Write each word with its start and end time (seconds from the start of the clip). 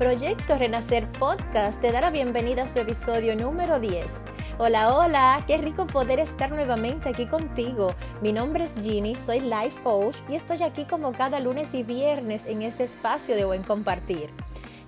Proyecto 0.00 0.56
Renacer 0.56 1.06
Podcast 1.12 1.82
te 1.82 1.92
da 1.92 2.00
la 2.00 2.10
bienvenida 2.10 2.62
a 2.62 2.66
su 2.66 2.78
episodio 2.78 3.36
número 3.36 3.80
10. 3.80 4.24
Hola, 4.56 4.94
hola, 4.94 5.44
qué 5.46 5.58
rico 5.58 5.86
poder 5.86 6.18
estar 6.20 6.50
nuevamente 6.52 7.10
aquí 7.10 7.26
contigo. 7.26 7.94
Mi 8.22 8.32
nombre 8.32 8.64
es 8.64 8.76
Ginny, 8.80 9.16
soy 9.16 9.40
Life 9.40 9.78
Coach 9.82 10.16
y 10.30 10.36
estoy 10.36 10.62
aquí 10.62 10.86
como 10.86 11.12
cada 11.12 11.38
lunes 11.38 11.74
y 11.74 11.82
viernes 11.82 12.46
en 12.46 12.62
este 12.62 12.84
espacio 12.84 13.36
de 13.36 13.44
buen 13.44 13.62
compartir. 13.62 14.30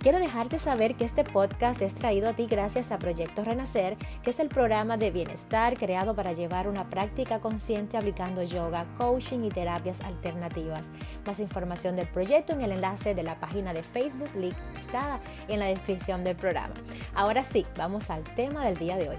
Quiero 0.02 0.18
dejarte 0.18 0.58
saber 0.58 0.96
que 0.96 1.04
este 1.04 1.22
podcast 1.22 1.80
es 1.80 1.94
traído 1.94 2.28
a 2.28 2.32
ti 2.32 2.48
gracias 2.50 2.90
a 2.90 2.98
Proyecto 2.98 3.44
Renacer, 3.44 3.96
que 4.24 4.30
es 4.30 4.40
el 4.40 4.48
programa 4.48 4.96
de 4.96 5.12
bienestar 5.12 5.78
creado 5.78 6.16
para 6.16 6.32
llevar 6.32 6.66
una 6.66 6.90
práctica 6.90 7.38
consciente 7.38 7.96
aplicando 7.96 8.42
yoga, 8.42 8.84
coaching 8.98 9.44
y 9.44 9.48
terapias 9.48 10.00
alternativas. 10.00 10.90
Más 11.24 11.38
información 11.38 11.94
del 11.94 12.08
proyecto 12.08 12.52
en 12.52 12.62
el 12.62 12.72
enlace 12.72 13.14
de 13.14 13.22
la 13.22 13.38
página 13.38 13.72
de 13.72 13.84
Facebook 13.84 14.30
está 14.76 15.20
en 15.46 15.60
la 15.60 15.66
descripción 15.66 16.24
del 16.24 16.34
programa. 16.34 16.74
Ahora 17.14 17.44
sí, 17.44 17.64
vamos 17.76 18.10
al 18.10 18.24
tema 18.24 18.64
del 18.64 18.78
día 18.78 18.96
de 18.96 19.10
hoy, 19.10 19.18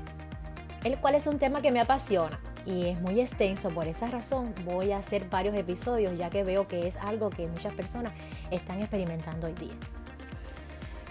el 0.83 0.97
cual 0.97 1.15
es 1.15 1.27
un 1.27 1.39
tema 1.39 1.61
que 1.61 1.71
me 1.71 1.79
apasiona 1.79 2.41
y 2.65 2.87
es 2.87 2.99
muy 2.99 3.21
extenso. 3.21 3.69
Por 3.69 3.87
esa 3.87 4.07
razón 4.07 4.53
voy 4.65 4.91
a 4.91 4.97
hacer 4.97 5.29
varios 5.29 5.55
episodios 5.55 6.17
ya 6.17 6.29
que 6.29 6.43
veo 6.43 6.67
que 6.67 6.89
es 6.89 6.97
algo 6.97 7.29
que 7.29 7.47
muchas 7.47 7.73
personas 7.73 8.11
están 8.51 8.81
experimentando 8.81 9.47
hoy 9.47 9.53
día. 9.53 10.02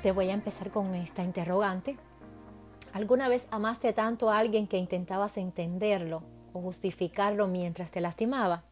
Te 0.03 0.11
voy 0.11 0.31
a 0.31 0.35
empezar 0.35 0.73
con 0.73 0.97
esta 0.97 1.23
interrogante. 1.23 1.97
¿Alguna 2.93 3.29
vez 3.29 3.47
amaste 3.53 3.93
tanto 3.93 4.31
a 4.31 4.39
alguien 4.39 4.67
que 4.67 4.77
intentabas 4.77 5.37
entenderlo 5.37 6.25
o 6.53 6.61
justificarlo 6.61 7.47
mientras 7.47 7.93
te 7.93 8.01
lastimaba? 8.01 8.65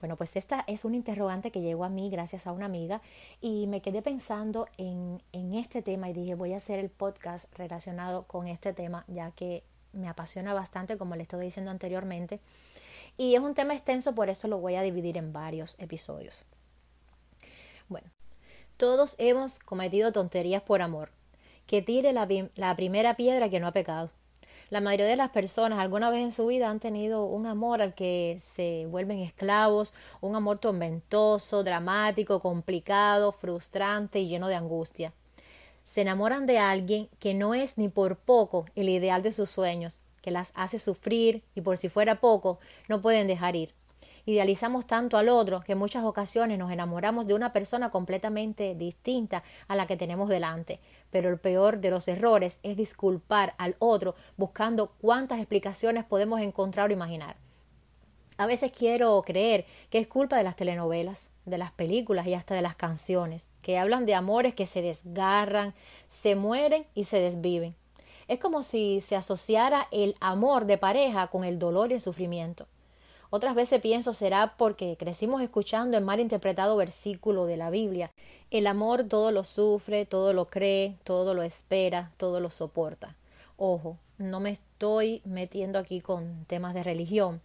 Bueno, 0.00 0.16
pues 0.16 0.34
esta 0.34 0.64
es 0.66 0.86
una 0.86 0.96
interrogante 0.96 1.50
que 1.50 1.60
llegó 1.60 1.84
a 1.84 1.90
mí 1.90 2.08
gracias 2.08 2.46
a 2.46 2.52
una 2.52 2.64
amiga 2.64 3.02
y 3.42 3.66
me 3.66 3.82
quedé 3.82 4.00
pensando 4.00 4.66
en, 4.78 5.22
en, 5.32 5.52
este 5.52 5.82
tema 5.82 6.08
y 6.08 6.14
dije 6.14 6.34
voy 6.36 6.54
a 6.54 6.56
hacer 6.56 6.78
el 6.78 6.88
podcast 6.88 7.54
relacionado 7.58 8.22
con 8.22 8.48
este 8.48 8.72
tema 8.72 9.04
ya 9.08 9.30
que 9.32 9.64
me 9.92 10.08
apasiona 10.08 10.54
bastante 10.54 10.96
como 10.96 11.16
le 11.16 11.24
estoy 11.24 11.44
diciendo 11.44 11.70
anteriormente 11.70 12.40
y 13.18 13.34
es 13.34 13.40
un 13.40 13.52
tema 13.52 13.74
extenso 13.74 14.14
por 14.14 14.30
eso 14.30 14.48
lo 14.48 14.58
voy 14.58 14.76
a 14.76 14.82
dividir 14.82 15.18
en 15.18 15.34
varios 15.34 15.78
episodios. 15.78 16.46
Bueno, 17.90 18.08
todos 18.82 19.14
hemos 19.18 19.60
cometido 19.60 20.10
tonterías 20.10 20.60
por 20.60 20.82
amor. 20.82 21.10
Que 21.68 21.82
tire 21.82 22.12
la, 22.12 22.74
primera 22.74 23.14
piedra 23.14 23.48
que 23.48 23.60
no 23.60 23.68
ha 23.68 23.72
pecado. 23.72 24.10
La 24.70 24.80
mayoría 24.80 25.06
de 25.06 25.14
las 25.14 25.30
personas 25.30 25.78
alguna 25.78 26.10
vez 26.10 26.20
en 26.20 26.32
su 26.32 26.48
vida 26.48 26.68
han 26.68 26.80
tenido 26.80 27.26
un 27.26 27.46
amor 27.46 27.80
al 27.80 27.94
que 27.94 28.38
se 28.40 28.88
vuelven 28.90 29.20
esclavos, 29.20 29.94
un 30.20 30.34
amor 30.34 30.58
tormentoso, 30.58 31.62
dramático, 31.62 32.40
complicado, 32.40 33.30
frustrante 33.30 34.18
y 34.18 34.26
lleno 34.26 34.48
de 34.48 34.56
angustia. 34.56 35.12
Se 35.84 36.00
enamoran 36.00 36.46
de 36.46 36.58
alguien 36.58 37.08
que 37.20 37.34
no 37.34 37.54
es 37.54 37.78
ni 37.78 37.88
por 37.88 38.16
poco 38.16 38.64
el 38.74 38.88
ideal 38.88 39.22
de 39.22 39.30
sus 39.30 39.48
sueños, 39.48 40.00
que 40.22 40.32
las 40.32 40.50
hace 40.56 40.80
sufrir 40.80 41.44
y 41.54 41.60
por 41.60 41.78
si 41.78 41.88
fuera 41.88 42.18
poco 42.18 42.58
no 42.88 43.00
pueden 43.00 43.28
dejar 43.28 43.54
ir. 43.54 43.74
Idealizamos 44.24 44.86
tanto 44.86 45.16
al 45.16 45.28
otro 45.28 45.60
que 45.62 45.72
en 45.72 45.78
muchas 45.78 46.04
ocasiones 46.04 46.56
nos 46.56 46.70
enamoramos 46.70 47.26
de 47.26 47.34
una 47.34 47.52
persona 47.52 47.90
completamente 47.90 48.76
distinta 48.76 49.42
a 49.66 49.74
la 49.74 49.88
que 49.88 49.96
tenemos 49.96 50.28
delante. 50.28 50.78
Pero 51.10 51.28
el 51.28 51.38
peor 51.38 51.78
de 51.78 51.90
los 51.90 52.06
errores 52.06 52.60
es 52.62 52.76
disculpar 52.76 53.54
al 53.58 53.74
otro 53.80 54.14
buscando 54.36 54.92
cuántas 55.00 55.38
explicaciones 55.38 56.04
podemos 56.04 56.40
encontrar 56.40 56.90
o 56.90 56.92
imaginar. 56.92 57.36
A 58.38 58.46
veces 58.46 58.72
quiero 58.72 59.20
creer 59.22 59.66
que 59.90 59.98
es 59.98 60.06
culpa 60.06 60.36
de 60.36 60.44
las 60.44 60.56
telenovelas, 60.56 61.30
de 61.44 61.58
las 61.58 61.72
películas 61.72 62.26
y 62.26 62.34
hasta 62.34 62.54
de 62.54 62.62
las 62.62 62.76
canciones, 62.76 63.50
que 63.60 63.76
hablan 63.76 64.06
de 64.06 64.14
amores 64.14 64.54
que 64.54 64.66
se 64.66 64.82
desgarran, 64.82 65.74
se 66.06 66.34
mueren 66.34 66.86
y 66.94 67.04
se 67.04 67.18
desviven. 67.18 67.74
Es 68.28 68.38
como 68.38 68.62
si 68.62 69.00
se 69.00 69.16
asociara 69.16 69.88
el 69.90 70.16
amor 70.20 70.64
de 70.64 70.78
pareja 70.78 71.26
con 71.26 71.44
el 71.44 71.58
dolor 71.58 71.90
y 71.90 71.94
el 71.94 72.00
sufrimiento. 72.00 72.66
Otras 73.34 73.54
veces 73.54 73.80
pienso 73.80 74.12
será 74.12 74.58
porque 74.58 74.98
crecimos 74.98 75.40
escuchando 75.40 75.96
el 75.96 76.04
mal 76.04 76.20
interpretado 76.20 76.76
versículo 76.76 77.46
de 77.46 77.56
la 77.56 77.70
Biblia. 77.70 78.10
El 78.50 78.66
amor 78.66 79.04
todo 79.04 79.32
lo 79.32 79.42
sufre, 79.42 80.04
todo 80.04 80.34
lo 80.34 80.50
cree, 80.50 80.98
todo 81.02 81.32
lo 81.32 81.42
espera, 81.42 82.12
todo 82.18 82.40
lo 82.40 82.50
soporta. 82.50 83.16
Ojo, 83.56 83.96
no 84.18 84.38
me 84.40 84.50
estoy 84.50 85.22
metiendo 85.24 85.78
aquí 85.78 86.02
con 86.02 86.44
temas 86.44 86.74
de 86.74 86.82
religión, 86.82 87.40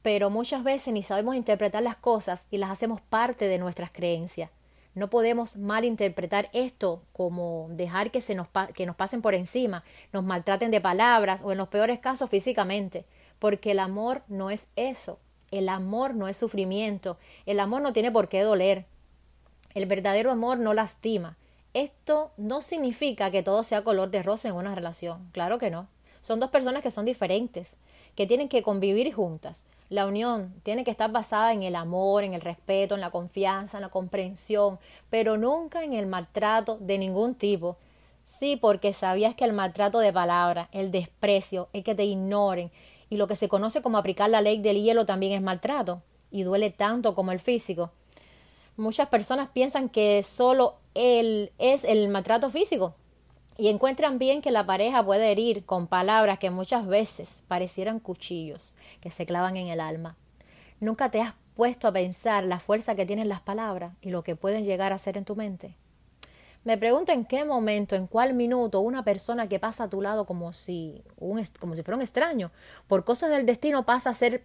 pero 0.00 0.30
muchas 0.30 0.62
veces 0.62 0.94
ni 0.94 1.02
sabemos 1.02 1.34
interpretar 1.34 1.82
las 1.82 1.96
cosas 1.96 2.46
y 2.52 2.58
las 2.58 2.70
hacemos 2.70 3.00
parte 3.00 3.48
de 3.48 3.58
nuestras 3.58 3.90
creencias. 3.90 4.50
No 4.94 5.10
podemos 5.10 5.56
malinterpretar 5.56 6.50
esto 6.52 7.02
como 7.12 7.66
dejar 7.70 8.12
que, 8.12 8.20
se 8.20 8.36
nos, 8.36 8.46
que 8.74 8.86
nos 8.86 8.94
pasen 8.94 9.22
por 9.22 9.34
encima, 9.34 9.82
nos 10.12 10.22
maltraten 10.22 10.70
de 10.70 10.80
palabras 10.80 11.42
o 11.42 11.50
en 11.50 11.58
los 11.58 11.66
peores 11.66 11.98
casos 11.98 12.30
físicamente 12.30 13.04
porque 13.38 13.72
el 13.72 13.78
amor 13.78 14.22
no 14.28 14.50
es 14.50 14.68
eso. 14.76 15.18
El 15.50 15.68
amor 15.68 16.14
no 16.14 16.28
es 16.28 16.36
sufrimiento. 16.36 17.16
El 17.46 17.60
amor 17.60 17.82
no 17.82 17.92
tiene 17.92 18.10
por 18.10 18.28
qué 18.28 18.42
doler. 18.42 18.86
El 19.74 19.86
verdadero 19.86 20.30
amor 20.30 20.58
no 20.58 20.74
lastima. 20.74 21.36
Esto 21.74 22.30
no 22.36 22.62
significa 22.62 23.30
que 23.30 23.42
todo 23.42 23.62
sea 23.62 23.84
color 23.84 24.10
de 24.10 24.22
rosa 24.22 24.48
en 24.48 24.54
una 24.54 24.74
relación. 24.74 25.28
Claro 25.32 25.58
que 25.58 25.70
no. 25.70 25.88
Son 26.22 26.40
dos 26.40 26.50
personas 26.50 26.82
que 26.82 26.90
son 26.90 27.04
diferentes, 27.04 27.76
que 28.16 28.26
tienen 28.26 28.48
que 28.48 28.62
convivir 28.62 29.12
juntas. 29.12 29.66
La 29.90 30.06
unión 30.06 30.54
tiene 30.64 30.82
que 30.82 30.90
estar 30.90 31.12
basada 31.12 31.52
en 31.52 31.62
el 31.62 31.76
amor, 31.76 32.24
en 32.24 32.34
el 32.34 32.40
respeto, 32.40 32.94
en 32.94 33.00
la 33.00 33.10
confianza, 33.10 33.76
en 33.76 33.82
la 33.82 33.90
comprensión, 33.90 34.80
pero 35.10 35.36
nunca 35.36 35.84
en 35.84 35.92
el 35.92 36.06
maltrato 36.06 36.78
de 36.78 36.98
ningún 36.98 37.34
tipo. 37.34 37.76
Sí, 38.24 38.56
porque 38.56 38.92
sabías 38.92 39.36
que 39.36 39.44
el 39.44 39.52
maltrato 39.52 40.00
de 40.00 40.12
palabra, 40.12 40.68
el 40.72 40.90
desprecio, 40.90 41.68
el 41.72 41.84
que 41.84 41.94
te 41.94 42.04
ignoren, 42.04 42.72
y 43.08 43.16
lo 43.16 43.26
que 43.26 43.36
se 43.36 43.48
conoce 43.48 43.82
como 43.82 43.98
aplicar 43.98 44.30
la 44.30 44.40
ley 44.40 44.58
del 44.58 44.82
hielo 44.82 45.06
también 45.06 45.32
es 45.32 45.42
maltrato 45.42 46.02
y 46.30 46.42
duele 46.42 46.70
tanto 46.70 47.14
como 47.14 47.32
el 47.32 47.40
físico. 47.40 47.90
Muchas 48.76 49.08
personas 49.08 49.48
piensan 49.52 49.88
que 49.88 50.22
solo 50.22 50.76
él 50.94 51.52
es 51.58 51.84
el 51.84 52.08
maltrato 52.08 52.50
físico 52.50 52.94
y 53.56 53.68
encuentran 53.68 54.18
bien 54.18 54.42
que 54.42 54.50
la 54.50 54.66
pareja 54.66 55.04
puede 55.04 55.30
herir 55.30 55.64
con 55.64 55.86
palabras 55.86 56.38
que 56.38 56.50
muchas 56.50 56.86
veces 56.86 57.42
parecieran 57.48 58.00
cuchillos 58.00 58.74
que 59.00 59.10
se 59.10 59.24
clavan 59.24 59.56
en 59.56 59.68
el 59.68 59.80
alma. 59.80 60.16
¿Nunca 60.78 61.10
te 61.10 61.22
has 61.22 61.34
puesto 61.54 61.88
a 61.88 61.92
pensar 61.92 62.44
la 62.44 62.60
fuerza 62.60 62.94
que 62.96 63.06
tienen 63.06 63.30
las 63.30 63.40
palabras 63.40 63.94
y 64.02 64.10
lo 64.10 64.22
que 64.22 64.36
pueden 64.36 64.64
llegar 64.64 64.92
a 64.92 64.98
ser 64.98 65.16
en 65.16 65.24
tu 65.24 65.36
mente? 65.36 65.74
Me 66.66 66.76
pregunto 66.76 67.12
en 67.12 67.24
qué 67.24 67.44
momento, 67.44 67.94
en 67.94 68.08
cuál 68.08 68.34
minuto 68.34 68.80
una 68.80 69.04
persona 69.04 69.48
que 69.48 69.60
pasa 69.60 69.84
a 69.84 69.88
tu 69.88 70.02
lado 70.02 70.26
como 70.26 70.52
si, 70.52 71.04
como 71.60 71.76
si 71.76 71.84
fuera 71.84 71.94
un 71.94 72.02
extraño, 72.02 72.50
por 72.88 73.04
cosas 73.04 73.30
del 73.30 73.46
destino 73.46 73.86
pasa 73.86 74.10
a 74.10 74.14
ser 74.14 74.44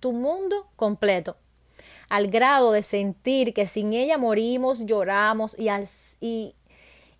tu 0.00 0.10
mundo 0.10 0.66
completo, 0.74 1.36
al 2.08 2.26
grado 2.26 2.72
de 2.72 2.82
sentir 2.82 3.54
que 3.54 3.68
sin 3.68 3.92
ella 3.92 4.18
morimos, 4.18 4.86
lloramos 4.86 5.56
y, 5.56 5.68
al, 5.68 5.86
y, 6.20 6.56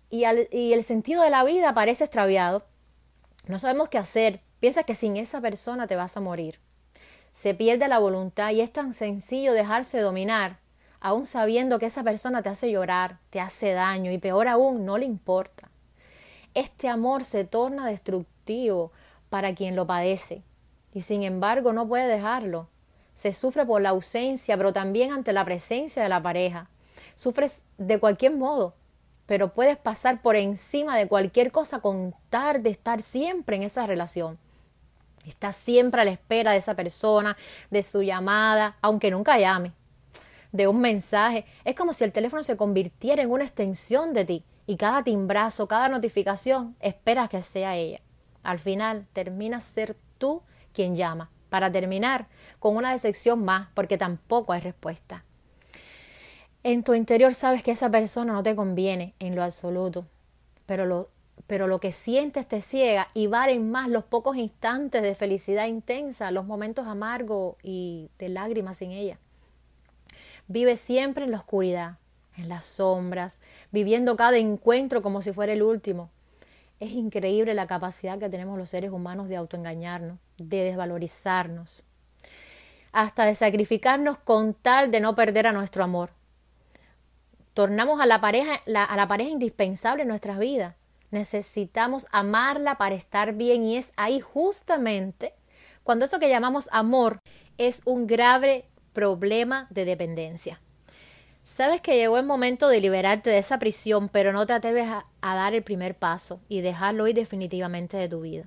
y, 0.09 0.25
al, 0.25 0.49
y 0.51 0.73
el 0.73 0.83
sentido 0.83 1.23
de 1.23 1.29
la 1.29 1.45
vida 1.45 1.73
parece 1.73 2.03
extraviado. 2.03 2.65
No 3.47 3.59
sabemos 3.59 3.87
qué 3.87 3.97
hacer, 3.97 4.41
piensas 4.59 4.83
que 4.83 4.93
sin 4.93 5.15
esa 5.15 5.39
persona 5.39 5.87
te 5.87 5.95
vas 5.95 6.17
a 6.17 6.19
morir. 6.19 6.59
Se 7.31 7.53
pierde 7.53 7.87
la 7.87 7.99
voluntad 7.99 8.51
y 8.51 8.59
es 8.59 8.73
tan 8.73 8.93
sencillo 8.93 9.53
dejarse 9.53 10.01
dominar 10.01 10.59
aún 11.03 11.25
sabiendo 11.25 11.79
que 11.79 11.85
esa 11.85 12.01
persona 12.01 12.41
te 12.41 12.49
hace 12.49 12.71
llorar, 12.71 13.19
te 13.29 13.41
hace 13.41 13.73
daño 13.73 14.09
y 14.11 14.17
peor 14.17 14.47
aún, 14.47 14.85
no 14.85 14.97
le 14.97 15.05
importa. 15.05 15.69
Este 16.53 16.87
amor 16.87 17.25
se 17.25 17.43
torna 17.43 17.85
destructivo 17.85 18.91
para 19.29 19.53
quien 19.53 19.75
lo 19.75 19.85
padece 19.85 20.43
y 20.93 21.01
sin 21.01 21.23
embargo 21.23 21.73
no 21.73 21.85
puede 21.87 22.07
dejarlo. 22.07 22.69
Se 23.13 23.33
sufre 23.33 23.65
por 23.65 23.81
la 23.81 23.89
ausencia, 23.89 24.55
pero 24.55 24.71
también 24.71 25.11
ante 25.11 25.33
la 25.33 25.43
presencia 25.43 26.01
de 26.01 26.07
la 26.07 26.23
pareja. 26.23 26.69
Sufres 27.15 27.63
de 27.77 27.99
cualquier 27.99 28.31
modo, 28.37 28.73
pero 29.25 29.53
puedes 29.53 29.77
pasar 29.77 30.21
por 30.21 30.37
encima 30.37 30.97
de 30.97 31.09
cualquier 31.09 31.51
cosa 31.51 31.79
con 31.79 32.15
tal 32.29 32.63
de 32.63 32.69
estar 32.69 33.01
siempre 33.01 33.57
en 33.57 33.63
esa 33.63 33.85
relación. 33.85 34.39
Estás 35.27 35.57
siempre 35.57 36.01
a 36.01 36.05
la 36.05 36.11
espera 36.11 36.53
de 36.53 36.59
esa 36.59 36.75
persona, 36.75 37.35
de 37.71 37.83
su 37.83 38.03
llamada, 38.03 38.77
aunque 38.81 39.11
nunca 39.11 39.37
llame 39.37 39.73
de 40.53 40.67
un 40.67 40.79
mensaje. 40.79 41.43
Es 41.65 41.75
como 41.75 41.91
si 41.91 42.05
el 42.05 42.13
teléfono 42.13 42.43
se 42.43 42.55
convirtiera 42.55 43.21
en 43.21 43.31
una 43.31 43.43
extensión 43.43 44.13
de 44.13 44.23
ti 44.23 44.43
y 44.65 44.77
cada 44.77 45.03
timbrazo, 45.03 45.67
cada 45.67 45.89
notificación, 45.89 46.77
esperas 46.79 47.27
que 47.27 47.41
sea 47.41 47.75
ella. 47.75 47.99
Al 48.43 48.59
final 48.59 49.05
terminas 49.11 49.65
ser 49.65 49.97
tú 50.17 50.41
quien 50.71 50.95
llama. 50.95 51.29
Para 51.49 51.71
terminar 51.71 52.27
con 52.59 52.75
una 52.75 52.91
decepción 52.91 53.43
más, 53.43 53.67
porque 53.75 53.97
tampoco 53.97 54.53
hay 54.53 54.61
respuesta. 54.61 55.23
En 56.63 56.83
tu 56.83 56.93
interior 56.93 57.33
sabes 57.33 57.61
que 57.61 57.71
esa 57.71 57.91
persona 57.91 58.33
no 58.33 58.41
te 58.41 58.55
conviene 58.55 59.13
en 59.19 59.35
lo 59.35 59.43
absoluto, 59.43 60.07
pero 60.65 60.85
lo, 60.85 61.09
pero 61.45 61.67
lo 61.67 61.79
que 61.79 61.91
sientes 61.91 62.47
te 62.47 62.61
ciega 62.61 63.09
y 63.13 63.27
valen 63.27 63.69
más 63.69 63.89
los 63.89 64.03
pocos 64.03 64.37
instantes 64.37 65.03
de 65.03 65.13
felicidad 65.13 65.67
intensa, 65.67 66.31
los 66.31 66.47
momentos 66.47 66.87
amargos 66.87 67.57
y 67.61 68.09
de 68.17 68.29
lágrimas 68.29 68.77
sin 68.77 68.91
ella. 68.91 69.19
Vive 70.47 70.75
siempre 70.75 71.25
en 71.25 71.31
la 71.31 71.37
oscuridad, 71.37 71.97
en 72.37 72.49
las 72.49 72.65
sombras, 72.65 73.39
viviendo 73.71 74.15
cada 74.15 74.37
encuentro 74.37 75.01
como 75.01 75.21
si 75.21 75.31
fuera 75.31 75.53
el 75.53 75.63
último. 75.63 76.09
Es 76.79 76.91
increíble 76.91 77.53
la 77.53 77.67
capacidad 77.67 78.19
que 78.19 78.29
tenemos 78.29 78.57
los 78.57 78.69
seres 78.69 78.91
humanos 78.91 79.29
de 79.29 79.37
autoengañarnos, 79.37 80.17
de 80.37 80.63
desvalorizarnos, 80.63 81.83
hasta 82.91 83.25
de 83.25 83.35
sacrificarnos 83.35 84.17
con 84.17 84.53
tal 84.53 84.91
de 84.91 84.99
no 84.99 85.15
perder 85.15 85.47
a 85.47 85.53
nuestro 85.53 85.83
amor. 85.83 86.09
Tornamos 87.53 88.01
a 88.01 88.05
la 88.05 88.19
pareja, 88.19 88.61
a 88.65 88.95
la 88.97 89.07
pareja 89.07 89.29
indispensable 89.29 90.01
en 90.01 90.09
nuestras 90.09 90.39
vidas. 90.39 90.75
Necesitamos 91.11 92.07
amarla 92.11 92.77
para 92.77 92.95
estar 92.95 93.33
bien 93.33 93.63
y 93.65 93.77
es 93.77 93.93
ahí 93.95 94.19
justamente 94.19 95.33
cuando 95.83 96.05
eso 96.05 96.19
que 96.19 96.29
llamamos 96.29 96.69
amor 96.71 97.19
es 97.57 97.81
un 97.85 98.07
grave 98.07 98.65
problema 98.93 99.67
de 99.69 99.85
dependencia. 99.85 100.61
Sabes 101.43 101.81
que 101.81 101.97
llegó 101.97 102.17
el 102.17 102.25
momento 102.25 102.69
de 102.69 102.79
liberarte 102.79 103.29
de 103.29 103.37
esa 103.37 103.59
prisión, 103.59 104.07
pero 104.07 104.31
no 104.31 104.45
te 104.45 104.53
atreves 104.53 104.87
a, 104.87 105.05
dar 105.21 105.53
el 105.53 105.61
primer 105.61 105.95
paso 105.95 106.39
y 106.47 106.61
dejarlo 106.61 107.05
ir 107.07 107.15
definitivamente 107.15 107.97
de 107.97 108.07
tu 108.07 108.21
vida. 108.21 108.45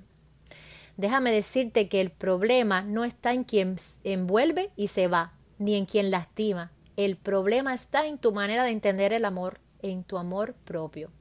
Déjame 0.95 1.31
decirte 1.31 1.89
que 1.89 2.01
el 2.01 2.09
problema 2.09 2.81
no 2.81 3.05
está 3.05 3.33
en 3.33 3.43
quien 3.43 3.75
envuelve 4.03 4.71
y 4.75 4.87
se 4.87 5.07
va, 5.07 5.33
ni 5.59 5.75
en 5.75 5.85
quien 5.85 6.09
lastima. 6.09 6.71
El 6.95 7.17
problema 7.17 7.75
está 7.75 8.07
en 8.07 8.17
tu 8.17 8.31
manera 8.31 8.63
de 8.63 8.71
entender 8.71 9.13
el 9.13 9.25
amor, 9.25 9.59
en 9.83 10.03
tu 10.03 10.17
amor 10.17 10.55
propio. 10.63 11.11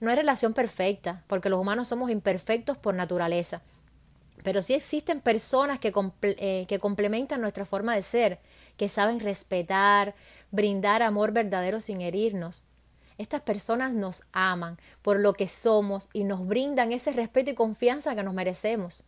No 0.00 0.10
hay 0.10 0.16
relación 0.16 0.52
perfecta, 0.52 1.24
porque 1.26 1.48
los 1.48 1.58
humanos 1.58 1.88
somos 1.88 2.10
imperfectos 2.10 2.76
por 2.76 2.94
naturaleza. 2.94 3.62
Pero 4.42 4.62
sí 4.62 4.74
existen 4.74 5.20
personas 5.20 5.78
que, 5.78 5.92
eh, 6.22 6.66
que 6.68 6.78
complementan 6.78 7.40
nuestra 7.40 7.64
forma 7.64 7.94
de 7.94 8.02
ser, 8.02 8.38
que 8.76 8.88
saben 8.88 9.20
respetar, 9.20 10.14
brindar 10.50 11.02
amor 11.02 11.32
verdadero 11.32 11.80
sin 11.80 12.00
herirnos. 12.00 12.64
Estas 13.18 13.40
personas 13.40 13.92
nos 13.94 14.22
aman 14.32 14.78
por 15.02 15.18
lo 15.18 15.34
que 15.34 15.48
somos 15.48 16.08
y 16.12 16.22
nos 16.22 16.46
brindan 16.46 16.92
ese 16.92 17.12
respeto 17.12 17.50
y 17.50 17.54
confianza 17.54 18.14
que 18.14 18.22
nos 18.22 18.32
merecemos. 18.32 19.02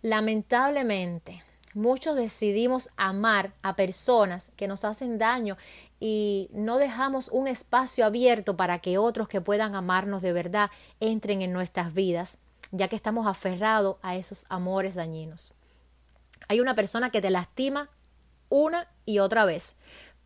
Lamentablemente, 0.00 1.42
muchos 1.74 2.14
decidimos 2.14 2.88
amar 2.96 3.52
a 3.62 3.74
personas 3.74 4.52
que 4.56 4.68
nos 4.68 4.84
hacen 4.84 5.18
daño 5.18 5.56
y 5.98 6.48
no 6.52 6.78
dejamos 6.78 7.28
un 7.28 7.48
espacio 7.48 8.06
abierto 8.06 8.56
para 8.56 8.78
que 8.78 8.96
otros 8.96 9.28
que 9.28 9.40
puedan 9.40 9.74
amarnos 9.74 10.22
de 10.22 10.32
verdad 10.32 10.70
entren 11.00 11.42
en 11.42 11.52
nuestras 11.52 11.92
vidas 11.92 12.38
ya 12.70 12.88
que 12.88 12.96
estamos 12.96 13.26
aferrados 13.26 13.96
a 14.02 14.16
esos 14.16 14.46
amores 14.48 14.94
dañinos. 14.94 15.52
Hay 16.48 16.60
una 16.60 16.74
persona 16.74 17.10
que 17.10 17.20
te 17.20 17.30
lastima 17.30 17.90
una 18.48 18.88
y 19.04 19.18
otra 19.18 19.44
vez, 19.44 19.76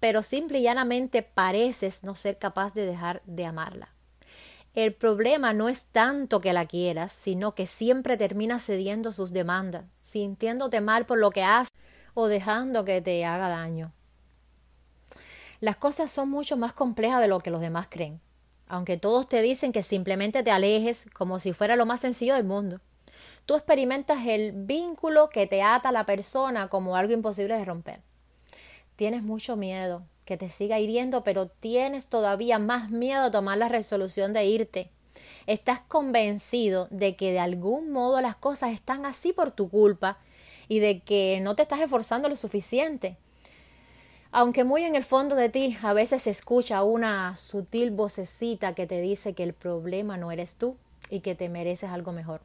pero 0.00 0.22
simple 0.22 0.58
y 0.58 0.62
llanamente 0.62 1.22
pareces 1.22 2.02
no 2.04 2.14
ser 2.14 2.38
capaz 2.38 2.74
de 2.74 2.86
dejar 2.86 3.22
de 3.26 3.46
amarla. 3.46 3.88
El 4.74 4.92
problema 4.92 5.52
no 5.52 5.68
es 5.68 5.84
tanto 5.84 6.40
que 6.40 6.52
la 6.52 6.66
quieras, 6.66 7.12
sino 7.12 7.54
que 7.54 7.66
siempre 7.66 8.16
terminas 8.16 8.64
cediendo 8.64 9.12
sus 9.12 9.32
demandas, 9.32 9.84
sintiéndote 10.00 10.80
mal 10.80 11.06
por 11.06 11.18
lo 11.18 11.30
que 11.30 11.44
haces 11.44 11.70
o 12.14 12.26
dejando 12.26 12.84
que 12.84 13.00
te 13.00 13.24
haga 13.24 13.48
daño. 13.48 13.92
Las 15.60 15.76
cosas 15.76 16.10
son 16.10 16.28
mucho 16.28 16.56
más 16.56 16.72
complejas 16.72 17.20
de 17.20 17.28
lo 17.28 17.38
que 17.40 17.50
los 17.50 17.60
demás 17.60 17.86
creen 17.88 18.20
aunque 18.66 18.96
todos 18.96 19.28
te 19.28 19.42
dicen 19.42 19.72
que 19.72 19.82
simplemente 19.82 20.42
te 20.42 20.50
alejes 20.50 21.06
como 21.12 21.38
si 21.38 21.52
fuera 21.52 21.76
lo 21.76 21.86
más 21.86 22.00
sencillo 22.00 22.34
del 22.34 22.44
mundo. 22.44 22.80
Tú 23.46 23.54
experimentas 23.54 24.26
el 24.26 24.52
vínculo 24.52 25.28
que 25.28 25.46
te 25.46 25.62
ata 25.62 25.90
a 25.90 25.92
la 25.92 26.06
persona 26.06 26.68
como 26.68 26.96
algo 26.96 27.12
imposible 27.12 27.56
de 27.56 27.64
romper. 27.64 28.00
Tienes 28.96 29.22
mucho 29.22 29.56
miedo 29.56 30.04
que 30.24 30.36
te 30.36 30.48
siga 30.48 30.78
hiriendo, 30.78 31.22
pero 31.24 31.48
tienes 31.48 32.06
todavía 32.06 32.58
más 32.58 32.90
miedo 32.90 33.24
a 33.24 33.30
tomar 33.30 33.58
la 33.58 33.68
resolución 33.68 34.32
de 34.32 34.46
irte. 34.46 34.90
Estás 35.46 35.80
convencido 35.80 36.88
de 36.90 37.16
que 37.16 37.32
de 37.32 37.40
algún 37.40 37.90
modo 37.90 38.20
las 38.20 38.36
cosas 38.36 38.72
están 38.72 39.04
así 39.04 39.32
por 39.32 39.50
tu 39.50 39.68
culpa 39.68 40.18
y 40.68 40.78
de 40.78 41.00
que 41.00 41.40
no 41.42 41.54
te 41.54 41.62
estás 41.62 41.80
esforzando 41.80 42.28
lo 42.28 42.36
suficiente. 42.36 43.18
Aunque 44.36 44.64
muy 44.64 44.82
en 44.82 44.96
el 44.96 45.04
fondo 45.04 45.36
de 45.36 45.48
ti 45.48 45.78
a 45.84 45.92
veces 45.92 46.22
se 46.22 46.30
escucha 46.30 46.82
una 46.82 47.36
sutil 47.36 47.92
vocecita 47.92 48.74
que 48.74 48.84
te 48.84 49.00
dice 49.00 49.32
que 49.32 49.44
el 49.44 49.52
problema 49.52 50.16
no 50.16 50.32
eres 50.32 50.56
tú 50.56 50.76
y 51.08 51.20
que 51.20 51.36
te 51.36 51.48
mereces 51.48 51.90
algo 51.90 52.10
mejor. 52.10 52.40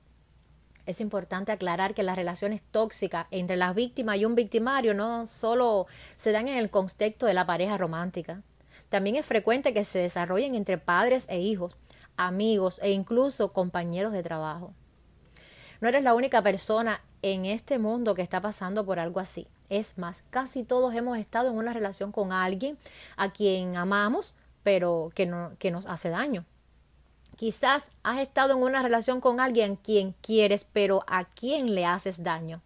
Es 0.86 1.02
importante 1.02 1.52
aclarar 1.52 1.96
que 1.96 2.04
las 2.04 2.16
relaciones 2.16 2.62
tóxicas 2.62 3.26
entre 3.32 3.58
las 3.58 3.74
víctimas 3.74 4.18
y 4.18 4.26
un 4.26 4.36
victimario 4.36 4.94
no 4.94 5.26
solo 5.26 5.88
se 6.16 6.32
dan 6.32 6.48
en 6.48 6.58
el 6.60 6.70
contexto 6.70 7.26
de 7.26 7.34
la 7.34 7.48
pareja 7.48 7.76
romántica. 7.76 8.44
También 8.90 9.16
es 9.16 9.26
frecuente 9.26 9.74
que 9.74 9.84
se 9.84 9.98
desarrollen 9.98 10.54
entre 10.54 10.78
padres 10.78 11.26
e 11.28 11.40
hijos, 11.40 11.76
amigos 12.18 12.80
e 12.84 12.92
incluso 12.92 13.52
compañeros 13.52 14.14
de 14.14 14.22
trabajo. 14.22 14.76
No 15.82 15.88
eres 15.88 16.04
la 16.04 16.14
única 16.14 16.44
persona 16.44 17.02
en 17.22 17.46
este 17.46 17.80
mundo 17.80 18.16
que 18.16 18.22
está 18.22 18.42
pasando 18.42 18.86
por 18.86 19.00
algo 19.00 19.20
así. 19.20 19.48
Es 19.70 19.98
más, 19.98 20.24
casi 20.30 20.64
todos 20.64 20.94
hemos 20.96 21.18
estado 21.18 21.50
en 21.50 21.56
una 21.56 21.74
relación 21.74 22.12
con 22.12 22.32
alguien 22.32 22.78
a 23.18 23.32
quien 23.32 23.78
amamos, 23.78 24.36
pero 24.64 25.12
que, 25.14 25.26
no, 25.26 25.52
que 25.60 25.72
nos 25.72 25.86
hace 25.86 26.10
daño. 26.10 26.46
Quizás 27.36 27.90
has 28.04 28.20
estado 28.20 28.54
en 28.54 28.64
una 28.64 28.82
relación 28.82 29.22
con 29.22 29.40
alguien 29.40 29.74
a 29.74 29.76
quien 29.78 30.14
quieres, 30.22 30.66
pero 30.66 31.04
a 31.08 31.26
quien 31.26 31.74
le 31.74 31.86
haces 31.86 32.24
daño. 32.24 32.62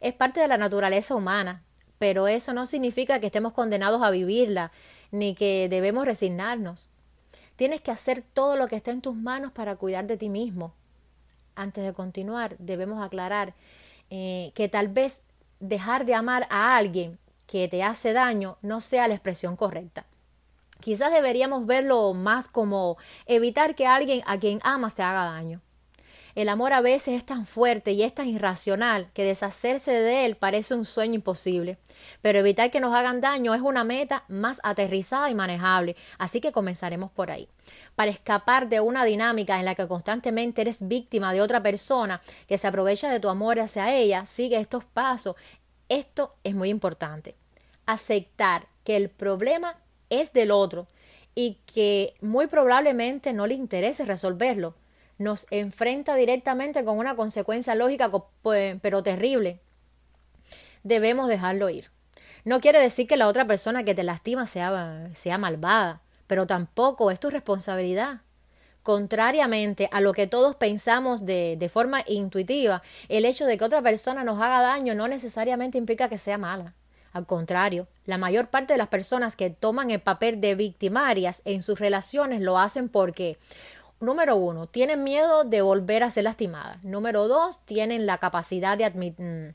Es 0.00 0.12
parte 0.12 0.40
de 0.40 0.48
la 0.48 0.58
naturaleza 0.58 1.14
humana, 1.14 1.62
pero 1.98 2.28
eso 2.28 2.52
no 2.52 2.66
significa 2.66 3.20
que 3.20 3.26
estemos 3.26 3.52
condenados 3.52 4.02
a 4.02 4.10
vivirla, 4.10 4.70
ni 5.10 5.34
que 5.34 5.68
debemos 5.70 6.04
resignarnos. 6.04 6.90
Tienes 7.56 7.80
que 7.80 7.90
hacer 7.92 8.22
todo 8.22 8.56
lo 8.56 8.66
que 8.68 8.76
esté 8.76 8.90
en 8.90 9.00
tus 9.00 9.14
manos 9.14 9.52
para 9.52 9.76
cuidar 9.76 10.06
de 10.06 10.16
ti 10.16 10.28
mismo. 10.28 10.74
Antes 11.56 11.84
de 11.84 11.92
continuar, 11.92 12.56
debemos 12.58 13.02
aclarar 13.02 13.54
eh, 14.10 14.52
que 14.54 14.68
tal 14.68 14.88
vez 14.88 15.22
dejar 15.60 16.04
de 16.04 16.14
amar 16.14 16.46
a 16.50 16.76
alguien 16.76 17.18
que 17.46 17.68
te 17.68 17.82
hace 17.82 18.12
daño 18.12 18.58
no 18.62 18.80
sea 18.80 19.08
la 19.08 19.14
expresión 19.14 19.56
correcta. 19.56 20.06
Quizás 20.80 21.12
deberíamos 21.12 21.66
verlo 21.66 22.12
más 22.14 22.48
como 22.48 22.98
evitar 23.26 23.74
que 23.74 23.86
alguien 23.86 24.22
a 24.26 24.38
quien 24.38 24.60
amas 24.62 24.94
te 24.94 25.02
haga 25.02 25.24
daño. 25.24 25.60
El 26.34 26.48
amor 26.48 26.72
a 26.72 26.80
veces 26.80 27.14
es 27.16 27.24
tan 27.24 27.46
fuerte 27.46 27.92
y 27.92 28.02
es 28.02 28.12
tan 28.12 28.28
irracional 28.28 29.08
que 29.14 29.22
deshacerse 29.22 29.92
de 29.92 30.26
él 30.26 30.34
parece 30.34 30.74
un 30.74 30.84
sueño 30.84 31.14
imposible. 31.14 31.78
Pero 32.22 32.40
evitar 32.40 32.72
que 32.72 32.80
nos 32.80 32.92
hagan 32.92 33.20
daño 33.20 33.54
es 33.54 33.62
una 33.62 33.84
meta 33.84 34.24
más 34.26 34.60
aterrizada 34.64 35.30
y 35.30 35.34
manejable, 35.34 35.94
así 36.18 36.40
que 36.40 36.50
comenzaremos 36.50 37.12
por 37.12 37.30
ahí. 37.30 37.48
Para 37.94 38.10
escapar 38.10 38.68
de 38.68 38.80
una 38.80 39.04
dinámica 39.04 39.60
en 39.60 39.64
la 39.64 39.76
que 39.76 39.86
constantemente 39.86 40.62
eres 40.62 40.88
víctima 40.88 41.32
de 41.32 41.40
otra 41.40 41.62
persona 41.62 42.20
que 42.48 42.58
se 42.58 42.66
aprovecha 42.66 43.08
de 43.10 43.20
tu 43.20 43.28
amor 43.28 43.60
hacia 43.60 43.94
ella, 43.94 44.26
sigue 44.26 44.58
estos 44.58 44.84
pasos. 44.84 45.36
Esto 45.88 46.34
es 46.42 46.56
muy 46.56 46.68
importante. 46.68 47.36
Aceptar 47.86 48.66
que 48.82 48.96
el 48.96 49.08
problema 49.08 49.76
es 50.10 50.32
del 50.32 50.50
otro 50.50 50.88
y 51.36 51.58
que 51.72 52.14
muy 52.22 52.48
probablemente 52.48 53.32
no 53.32 53.46
le 53.46 53.54
interese 53.54 54.04
resolverlo 54.04 54.74
nos 55.18 55.46
enfrenta 55.50 56.14
directamente 56.16 56.84
con 56.84 56.98
una 56.98 57.16
consecuencia 57.16 57.74
lógica 57.74 58.10
pues, 58.42 58.78
pero 58.80 59.02
terrible, 59.02 59.60
debemos 60.82 61.28
dejarlo 61.28 61.70
ir. 61.70 61.90
No 62.44 62.60
quiere 62.60 62.78
decir 62.78 63.06
que 63.06 63.16
la 63.16 63.28
otra 63.28 63.46
persona 63.46 63.84
que 63.84 63.94
te 63.94 64.04
lastima 64.04 64.46
sea, 64.46 65.08
sea 65.14 65.38
malvada, 65.38 66.02
pero 66.26 66.46
tampoco 66.46 67.10
es 67.10 67.18
tu 67.18 67.30
responsabilidad. 67.30 68.20
Contrariamente 68.82 69.88
a 69.92 70.02
lo 70.02 70.12
que 70.12 70.26
todos 70.26 70.56
pensamos 70.56 71.24
de, 71.24 71.56
de 71.58 71.68
forma 71.70 72.04
intuitiva, 72.06 72.82
el 73.08 73.24
hecho 73.24 73.46
de 73.46 73.56
que 73.56 73.64
otra 73.64 73.80
persona 73.80 74.24
nos 74.24 74.42
haga 74.42 74.60
daño 74.60 74.94
no 74.94 75.08
necesariamente 75.08 75.78
implica 75.78 76.10
que 76.10 76.18
sea 76.18 76.36
mala. 76.36 76.74
Al 77.14 77.26
contrario, 77.26 77.86
la 78.04 78.18
mayor 78.18 78.48
parte 78.48 78.74
de 78.74 78.78
las 78.78 78.88
personas 78.88 79.36
que 79.36 79.48
toman 79.48 79.90
el 79.90 80.00
papel 80.00 80.40
de 80.40 80.56
victimarias 80.56 81.40
en 81.44 81.62
sus 81.62 81.78
relaciones 81.78 82.42
lo 82.42 82.58
hacen 82.58 82.88
porque 82.88 83.38
número 84.04 84.36
uno, 84.36 84.66
tienen 84.66 85.02
miedo 85.02 85.44
de 85.44 85.62
volver 85.62 86.02
a 86.02 86.10
ser 86.10 86.24
lastimadas. 86.24 86.82
Número 86.84 87.28
dos, 87.28 87.60
tienen 87.64 88.06
la 88.06 88.18
capacidad 88.18 88.78
de 88.78 88.84
admitir, 88.84 89.24
mm, 89.24 89.54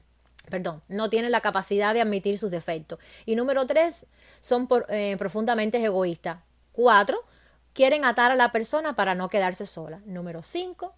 perdón, 0.50 0.82
no 0.88 1.10
tienen 1.10 1.32
la 1.32 1.42
capacidad 1.42 1.94
de 1.94 2.02
admitir 2.02 2.38
sus 2.38 2.52
defectos. 2.52 3.00
Y 3.26 3.36
número 3.36 3.66
tres, 3.66 4.08
son 4.42 4.68
eh, 4.90 5.16
profundamente 5.18 5.84
egoístas. 5.84 6.38
Cuatro, 6.72 7.24
quieren 7.74 8.06
atar 8.06 8.32
a 8.32 8.36
la 8.36 8.52
persona 8.52 8.96
para 8.96 9.16
no 9.16 9.30
quedarse 9.30 9.66
sola. 9.66 10.02
Número 10.06 10.44
cinco, 10.44 10.94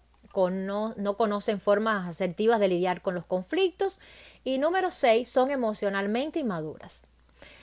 no, 0.50 0.94
no 0.96 1.16
conocen 1.16 1.60
formas 1.60 2.08
asertivas 2.08 2.60
de 2.60 2.68
lidiar 2.68 3.02
con 3.02 3.14
los 3.14 3.26
conflictos. 3.26 4.00
Y 4.44 4.58
número 4.58 4.90
seis, 4.90 5.28
son 5.28 5.50
emocionalmente 5.50 6.38
inmaduras. 6.38 7.06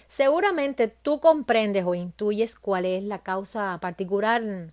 Seguramente 0.08 0.88
tú 0.88 1.20
comprendes 1.20 1.86
o 1.86 1.94
intuyes 1.94 2.56
cuál 2.56 2.86
es 2.86 3.04
la 3.04 3.20
causa 3.20 3.78
particular 3.80 4.72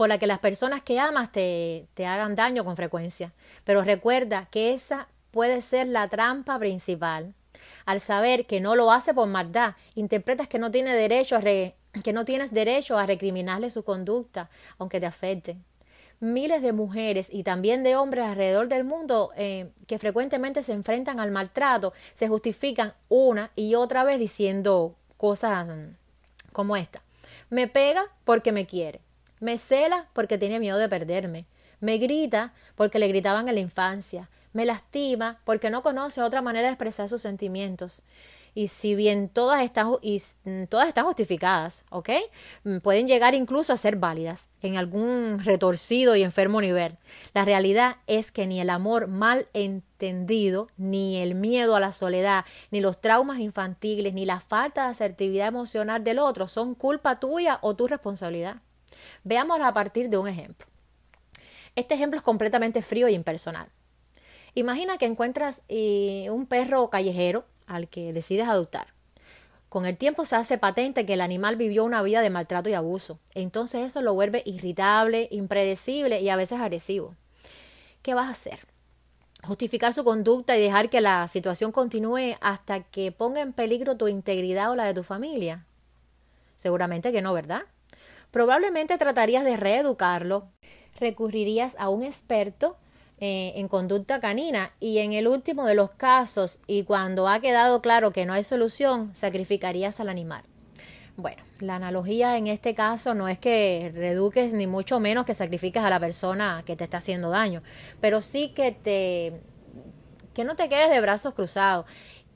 por 0.00 0.08
la 0.08 0.16
que 0.16 0.26
las 0.26 0.38
personas 0.38 0.80
que 0.80 0.98
amas 0.98 1.30
te, 1.30 1.86
te 1.92 2.06
hagan 2.06 2.34
daño 2.34 2.64
con 2.64 2.74
frecuencia. 2.74 3.34
Pero 3.64 3.84
recuerda 3.84 4.48
que 4.50 4.72
esa 4.72 5.08
puede 5.30 5.60
ser 5.60 5.88
la 5.88 6.08
trampa 6.08 6.58
principal. 6.58 7.34
Al 7.84 8.00
saber 8.00 8.46
que 8.46 8.62
no 8.62 8.76
lo 8.76 8.92
hace 8.92 9.12
por 9.12 9.28
maldad, 9.28 9.74
interpretas 9.94 10.48
que 10.48 10.58
no 10.58 10.70
tiene 10.70 10.94
derecho 10.94 11.38
que 11.42 12.12
no 12.14 12.24
tienes 12.24 12.50
derecho 12.50 12.96
a 12.96 13.04
recriminarle 13.04 13.68
su 13.68 13.84
conducta, 13.84 14.48
aunque 14.78 15.00
te 15.00 15.04
afecte. 15.04 15.58
Miles 16.18 16.62
de 16.62 16.72
mujeres 16.72 17.28
y 17.30 17.42
también 17.42 17.82
de 17.82 17.96
hombres 17.96 18.24
alrededor 18.24 18.68
del 18.68 18.84
mundo 18.84 19.32
eh, 19.36 19.70
que 19.86 19.98
frecuentemente 19.98 20.62
se 20.62 20.72
enfrentan 20.72 21.20
al 21.20 21.30
maltrato 21.30 21.92
se 22.14 22.26
justifican 22.26 22.94
una 23.10 23.50
y 23.54 23.74
otra 23.74 24.04
vez 24.04 24.18
diciendo 24.18 24.94
cosas 25.18 25.66
mm, 25.66 26.52
como 26.54 26.78
esta. 26.78 27.02
Me 27.50 27.68
pega 27.68 28.06
porque 28.24 28.50
me 28.50 28.64
quiere. 28.64 29.02
Me 29.40 29.58
cela 29.58 30.06
porque 30.12 30.38
tiene 30.38 30.60
miedo 30.60 30.78
de 30.78 30.88
perderme. 30.88 31.46
Me 31.80 31.96
grita 31.96 32.52
porque 32.76 32.98
le 32.98 33.08
gritaban 33.08 33.48
en 33.48 33.54
la 33.54 33.60
infancia. 33.60 34.28
Me 34.52 34.66
lastima 34.66 35.40
porque 35.44 35.70
no 35.70 35.82
conoce 35.82 36.22
otra 36.22 36.42
manera 36.42 36.66
de 36.66 36.72
expresar 36.74 37.08
sus 37.08 37.22
sentimientos. 37.22 38.02
Y 38.54 38.66
si 38.66 38.94
bien 38.94 39.28
todas 39.28 39.62
están, 39.62 39.92
y 40.02 40.20
mm, 40.44 40.64
todas 40.64 40.88
están 40.88 41.04
justificadas, 41.06 41.84
¿ok? 41.90 42.10
Mm, 42.64 42.78
pueden 42.78 43.06
llegar 43.06 43.34
incluso 43.34 43.72
a 43.72 43.76
ser 43.76 43.96
válidas 43.96 44.50
en 44.60 44.76
algún 44.76 45.38
retorcido 45.44 46.16
y 46.16 46.22
enfermo 46.22 46.60
nivel. 46.60 46.96
La 47.32 47.44
realidad 47.44 47.96
es 48.08 48.32
que 48.32 48.46
ni 48.46 48.60
el 48.60 48.70
amor 48.70 49.06
mal 49.06 49.46
entendido, 49.54 50.68
ni 50.76 51.18
el 51.18 51.34
miedo 51.36 51.76
a 51.76 51.80
la 51.80 51.92
soledad, 51.92 52.44
ni 52.72 52.80
los 52.80 53.00
traumas 53.00 53.38
infantiles, 53.38 54.14
ni 54.14 54.26
la 54.26 54.40
falta 54.40 54.84
de 54.84 54.90
asertividad 54.90 55.48
emocional 55.48 56.02
del 56.02 56.18
otro 56.18 56.48
son 56.48 56.74
culpa 56.74 57.20
tuya 57.20 57.58
o 57.62 57.76
tu 57.76 57.86
responsabilidad. 57.86 58.56
Veámoslo 59.24 59.64
a 59.64 59.74
partir 59.74 60.08
de 60.08 60.18
un 60.18 60.28
ejemplo. 60.28 60.66
Este 61.76 61.94
ejemplo 61.94 62.18
es 62.18 62.22
completamente 62.22 62.82
frío 62.82 63.08
y 63.08 63.14
impersonal. 63.14 63.68
Imagina 64.54 64.98
que 64.98 65.06
encuentras 65.06 65.62
eh, 65.68 66.28
un 66.30 66.46
perro 66.46 66.90
callejero 66.90 67.44
al 67.66 67.88
que 67.88 68.12
decides 68.12 68.48
adoptar. 68.48 68.88
Con 69.68 69.86
el 69.86 69.96
tiempo 69.96 70.24
se 70.24 70.34
hace 70.34 70.58
patente 70.58 71.06
que 71.06 71.14
el 71.14 71.20
animal 71.20 71.54
vivió 71.54 71.84
una 71.84 72.02
vida 72.02 72.22
de 72.22 72.30
maltrato 72.30 72.68
y 72.68 72.74
abuso. 72.74 73.18
Entonces 73.34 73.86
eso 73.86 74.02
lo 74.02 74.14
vuelve 74.14 74.42
irritable, 74.44 75.28
impredecible 75.30 76.20
y 76.20 76.28
a 76.28 76.34
veces 76.34 76.60
agresivo. 76.60 77.14
¿Qué 78.02 78.14
vas 78.14 78.26
a 78.26 78.30
hacer? 78.30 78.58
¿Justificar 79.44 79.94
su 79.94 80.02
conducta 80.02 80.56
y 80.56 80.60
dejar 80.60 80.90
que 80.90 81.00
la 81.00 81.28
situación 81.28 81.70
continúe 81.70 82.34
hasta 82.40 82.82
que 82.82 83.12
ponga 83.12 83.42
en 83.42 83.52
peligro 83.52 83.96
tu 83.96 84.08
integridad 84.08 84.72
o 84.72 84.74
la 84.74 84.86
de 84.86 84.94
tu 84.94 85.04
familia? 85.04 85.64
Seguramente 86.56 87.12
que 87.12 87.22
no, 87.22 87.32
¿verdad? 87.32 87.62
Probablemente 88.30 88.96
tratarías 88.98 89.44
de 89.44 89.56
reeducarlo, 89.56 90.48
recurrirías 90.98 91.76
a 91.78 91.88
un 91.88 92.02
experto 92.02 92.76
eh, 93.18 93.52
en 93.56 93.68
conducta 93.68 94.20
canina 94.20 94.72
y 94.80 94.98
en 94.98 95.12
el 95.12 95.28
último 95.28 95.66
de 95.66 95.74
los 95.74 95.90
casos 95.90 96.60
y 96.66 96.84
cuando 96.84 97.28
ha 97.28 97.40
quedado 97.40 97.80
claro 97.80 98.12
que 98.12 98.24
no 98.24 98.32
hay 98.32 98.44
solución, 98.44 99.14
sacrificarías 99.14 100.00
al 100.00 100.08
animal. 100.08 100.42
Bueno, 101.16 101.42
la 101.58 101.76
analogía 101.76 102.38
en 102.38 102.46
este 102.46 102.74
caso 102.74 103.14
no 103.14 103.28
es 103.28 103.38
que 103.38 103.92
reduques 103.94 104.54
ni 104.54 104.66
mucho 104.66 105.00
menos 105.00 105.26
que 105.26 105.34
sacrifiques 105.34 105.82
a 105.82 105.90
la 105.90 106.00
persona 106.00 106.62
que 106.64 106.76
te 106.76 106.84
está 106.84 106.98
haciendo 106.98 107.28
daño, 107.28 107.62
pero 108.00 108.22
sí 108.22 108.54
que 108.54 108.72
te 108.72 109.42
que 110.32 110.44
no 110.44 110.56
te 110.56 110.68
quedes 110.68 110.90
de 110.90 111.00
brazos 111.00 111.34
cruzados 111.34 111.84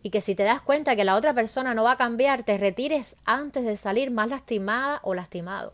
y 0.02 0.10
que 0.10 0.20
si 0.20 0.34
te 0.34 0.42
das 0.42 0.60
cuenta 0.60 0.96
que 0.96 1.04
la 1.04 1.16
otra 1.16 1.32
persona 1.32 1.72
no 1.72 1.84
va 1.84 1.92
a 1.92 1.96
cambiar, 1.96 2.42
te 2.42 2.58
retires 2.58 3.16
antes 3.24 3.64
de 3.64 3.78
salir 3.78 4.10
más 4.10 4.28
lastimada 4.28 5.00
o 5.02 5.14
lastimado. 5.14 5.72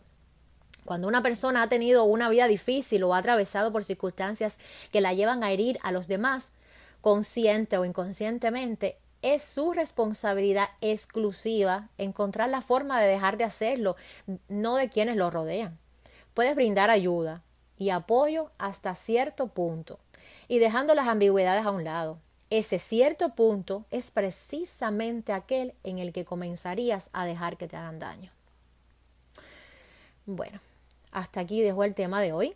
Cuando 0.91 1.07
una 1.07 1.23
persona 1.23 1.61
ha 1.61 1.69
tenido 1.69 2.03
una 2.03 2.27
vida 2.27 2.49
difícil 2.49 3.05
o 3.05 3.13
ha 3.13 3.19
atravesado 3.19 3.71
por 3.71 3.85
circunstancias 3.85 4.57
que 4.91 4.99
la 4.99 5.13
llevan 5.13 5.41
a 5.41 5.51
herir 5.51 5.79
a 5.83 5.93
los 5.93 6.09
demás, 6.09 6.51
consciente 6.99 7.77
o 7.77 7.85
inconscientemente, 7.85 8.97
es 9.21 9.41
su 9.41 9.71
responsabilidad 9.71 10.67
exclusiva 10.81 11.87
encontrar 11.97 12.49
la 12.49 12.61
forma 12.61 12.99
de 12.99 13.07
dejar 13.07 13.37
de 13.37 13.45
hacerlo, 13.45 13.95
no 14.49 14.75
de 14.75 14.89
quienes 14.89 15.15
lo 15.15 15.31
rodean. 15.31 15.79
Puedes 16.33 16.55
brindar 16.55 16.89
ayuda 16.89 17.41
y 17.77 17.91
apoyo 17.91 18.51
hasta 18.57 18.93
cierto 18.93 19.47
punto 19.47 19.97
y 20.49 20.59
dejando 20.59 20.93
las 20.93 21.07
ambigüedades 21.07 21.65
a 21.65 21.71
un 21.71 21.85
lado. 21.85 22.17
Ese 22.49 22.79
cierto 22.79 23.29
punto 23.33 23.85
es 23.91 24.11
precisamente 24.11 25.31
aquel 25.31 25.73
en 25.85 25.99
el 25.99 26.11
que 26.11 26.25
comenzarías 26.25 27.09
a 27.13 27.25
dejar 27.25 27.55
que 27.55 27.69
te 27.69 27.77
hagan 27.77 27.97
daño. 27.97 28.33
Bueno, 30.25 30.59
hasta 31.11 31.41
aquí 31.41 31.61
dejo 31.61 31.83
el 31.83 31.93
tema 31.93 32.21
de 32.21 32.33
hoy. 32.33 32.55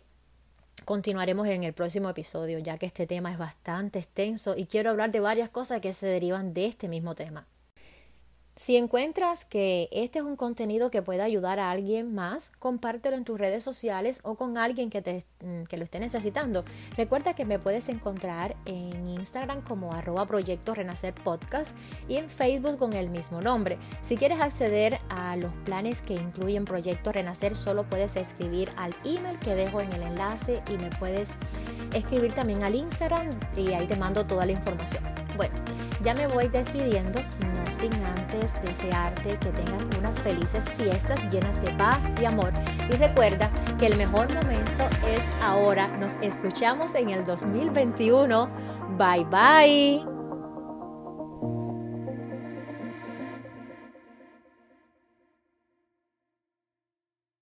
Continuaremos 0.84 1.46
en 1.48 1.64
el 1.64 1.72
próximo 1.72 2.10
episodio, 2.10 2.58
ya 2.58 2.78
que 2.78 2.86
este 2.86 3.06
tema 3.06 3.32
es 3.32 3.38
bastante 3.38 3.98
extenso 3.98 4.56
y 4.56 4.66
quiero 4.66 4.90
hablar 4.90 5.10
de 5.10 5.20
varias 5.20 5.48
cosas 5.48 5.80
que 5.80 5.92
se 5.92 6.06
derivan 6.06 6.54
de 6.54 6.66
este 6.66 6.88
mismo 6.88 7.14
tema. 7.14 7.46
Si 8.58 8.74
encuentras 8.76 9.44
que 9.44 9.90
este 9.92 10.20
es 10.20 10.24
un 10.24 10.34
contenido 10.34 10.90
que 10.90 11.02
puede 11.02 11.20
ayudar 11.20 11.60
a 11.60 11.70
alguien 11.70 12.14
más, 12.14 12.52
compártelo 12.58 13.14
en 13.14 13.26
tus 13.26 13.38
redes 13.38 13.62
sociales 13.62 14.20
o 14.22 14.36
con 14.36 14.56
alguien 14.56 14.88
que, 14.88 15.02
te, 15.02 15.26
mm, 15.44 15.64
que 15.64 15.76
lo 15.76 15.84
esté 15.84 16.00
necesitando. 16.00 16.64
Recuerda 16.96 17.34
que 17.34 17.44
me 17.44 17.58
puedes 17.58 17.90
encontrar 17.90 18.56
en 18.64 19.08
Instagram 19.08 19.60
como 19.60 19.92
arroba 19.92 20.24
proyecto 20.24 20.74
renacer 20.74 21.12
podcast 21.12 21.76
y 22.08 22.16
en 22.16 22.30
Facebook 22.30 22.78
con 22.78 22.94
el 22.94 23.10
mismo 23.10 23.42
nombre. 23.42 23.76
Si 24.00 24.16
quieres 24.16 24.40
acceder 24.40 25.00
a 25.10 25.36
los 25.36 25.52
planes 25.66 26.00
que 26.00 26.14
incluyen 26.14 26.64
Proyecto 26.64 27.12
Renacer, 27.12 27.56
solo 27.56 27.84
puedes 27.84 28.16
escribir 28.16 28.70
al 28.78 28.96
email 29.04 29.38
que 29.38 29.54
dejo 29.54 29.82
en 29.82 29.92
el 29.92 30.00
enlace 30.00 30.62
y 30.72 30.78
me 30.78 30.88
puedes 30.98 31.34
escribir 31.92 32.32
también 32.32 32.64
al 32.64 32.74
Instagram 32.74 33.38
y 33.54 33.74
ahí 33.74 33.86
te 33.86 33.96
mando 33.96 34.26
toda 34.26 34.46
la 34.46 34.52
información. 34.52 35.04
Bueno, 35.36 35.54
ya 36.02 36.14
me 36.14 36.26
voy 36.26 36.48
despidiendo, 36.48 37.20
sin 37.70 37.92
antes 38.04 38.54
desearte 38.62 39.38
que 39.38 39.50
tengas 39.50 39.84
unas 39.98 40.18
felices 40.20 40.64
fiestas 40.72 41.22
llenas 41.32 41.60
de 41.62 41.70
paz 41.72 42.12
y 42.20 42.24
amor. 42.24 42.52
Y 42.90 42.96
recuerda 42.96 43.50
que 43.78 43.86
el 43.86 43.96
mejor 43.96 44.32
momento 44.34 44.84
es 45.06 45.22
ahora. 45.42 45.88
Nos 45.98 46.12
escuchamos 46.22 46.94
en 46.94 47.10
el 47.10 47.24
2021. 47.24 48.48
Bye 48.98 49.24
bye. 49.24 50.15